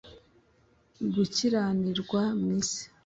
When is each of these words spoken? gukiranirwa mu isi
gukiranirwa 1.13 2.21
mu 2.39 2.49
isi 2.59 2.83